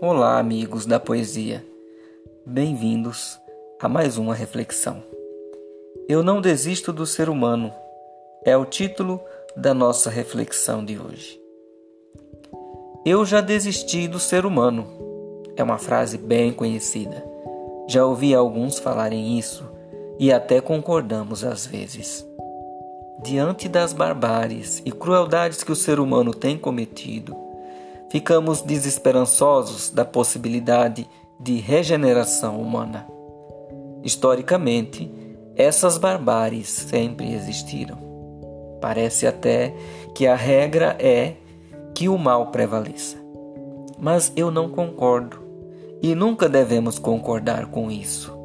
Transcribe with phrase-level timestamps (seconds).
[0.00, 1.66] Olá, amigos da poesia.
[2.46, 3.36] Bem-vindos
[3.80, 5.02] a mais uma reflexão.
[6.08, 7.72] Eu não desisto do ser humano
[8.44, 9.20] é o título
[9.56, 11.40] da nossa reflexão de hoje.
[13.04, 14.86] Eu já desisti do ser humano
[15.56, 17.24] é uma frase bem conhecida.
[17.88, 19.68] Já ouvi alguns falarem isso
[20.16, 22.24] e até concordamos às vezes.
[23.24, 27.47] Diante das barbáries e crueldades que o ser humano tem cometido,
[28.10, 31.08] ficamos desesperançosos da possibilidade
[31.38, 33.06] de regeneração humana.
[34.02, 35.10] Historicamente,
[35.56, 37.98] essas barbáries sempre existiram.
[38.80, 39.74] Parece até
[40.14, 41.34] que a regra é
[41.94, 43.16] que o mal prevaleça.
[43.98, 45.42] Mas eu não concordo
[46.00, 48.36] e nunca devemos concordar com isso.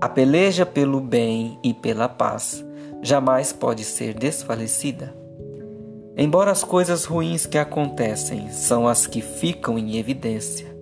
[0.00, 2.64] A peleja pelo bem e pela paz
[3.00, 5.21] jamais pode ser desfalecida.
[6.16, 10.76] Embora as coisas ruins que acontecem são as que ficam em evidência,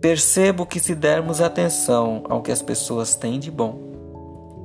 [0.00, 3.90] percebo que se dermos atenção ao que as pessoas têm de bom,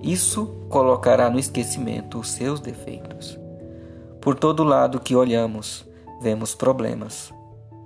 [0.03, 3.39] isso colocará no esquecimento os seus defeitos.
[4.20, 5.86] Por todo lado que olhamos,
[6.22, 7.33] vemos problemas,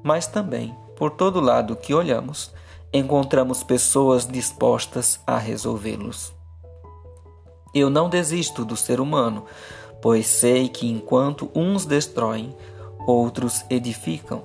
[0.03, 2.51] mas também, por todo lado que olhamos,
[2.91, 6.33] encontramos pessoas dispostas a resolvê-los.
[7.73, 9.45] Eu não desisto do ser humano,
[10.01, 12.55] pois sei que enquanto uns destroem,
[13.05, 14.43] outros edificam.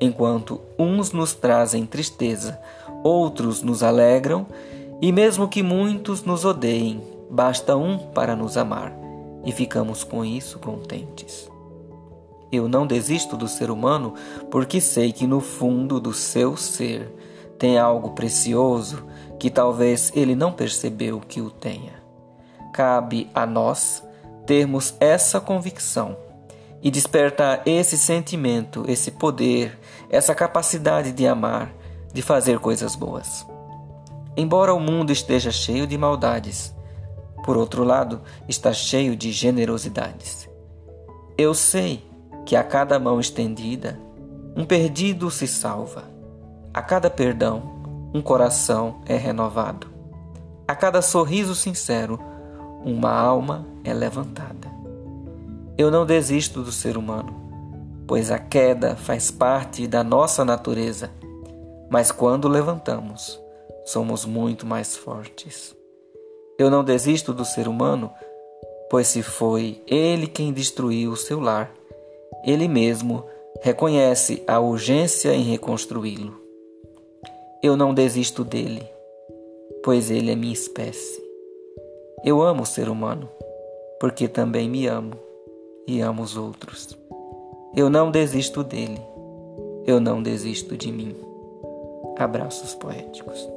[0.00, 2.58] Enquanto uns nos trazem tristeza,
[3.04, 4.46] outros nos alegram,
[5.00, 8.92] e mesmo que muitos nos odeiem, basta um para nos amar,
[9.44, 11.50] e ficamos com isso contentes.
[12.52, 14.14] Eu não desisto do ser humano
[14.50, 17.10] porque sei que no fundo do seu ser
[17.58, 19.04] tem algo precioso
[19.38, 21.94] que talvez ele não percebeu que o tenha.
[22.74, 24.02] Cabe a nós
[24.52, 26.14] termos essa convicção
[26.82, 31.72] e despertar esse sentimento, esse poder, essa capacidade de amar,
[32.12, 33.46] de fazer coisas boas.
[34.36, 36.74] Embora o mundo esteja cheio de maldades,
[37.46, 40.46] por outro lado, está cheio de generosidades.
[41.38, 42.04] Eu sei
[42.44, 43.98] que a cada mão estendida,
[44.54, 46.04] um perdido se salva.
[46.74, 49.90] A cada perdão, um coração é renovado.
[50.68, 52.20] A cada sorriso sincero,
[52.84, 54.70] uma alma é levantada.
[55.78, 57.34] Eu não desisto do ser humano,
[58.06, 61.10] pois a queda faz parte da nossa natureza,
[61.90, 63.40] mas quando levantamos,
[63.84, 65.74] somos muito mais fortes.
[66.58, 68.10] Eu não desisto do ser humano,
[68.90, 71.72] pois se foi ele quem destruiu o seu lar,
[72.44, 73.24] ele mesmo
[73.62, 76.40] reconhece a urgência em reconstruí-lo.
[77.62, 78.86] Eu não desisto dele,
[79.84, 81.31] pois ele é minha espécie.
[82.24, 83.28] Eu amo o ser humano,
[83.98, 85.14] porque também me amo
[85.88, 86.96] e amo os outros.
[87.74, 89.00] Eu não desisto dele,
[89.84, 91.16] eu não desisto de mim.
[92.16, 93.48] Abraços poéticos.